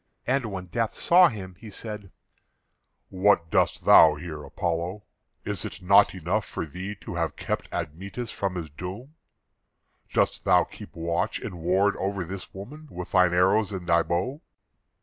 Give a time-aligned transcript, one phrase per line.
[0.25, 2.09] And when Death saw him, he said:
[3.09, 5.03] "What doest thou here, Apollo?
[5.45, 9.13] Is it not enough for thee to have kept Admetus from his doom?
[10.11, 14.41] Dost thou keep watch and ward over this woman with thine arrows and thy bow?"